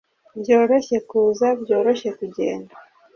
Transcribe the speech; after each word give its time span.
byoroshye 0.39 0.97
kuza, 1.09 1.47
byoroshye 1.61 2.09
kugenda 2.17 2.73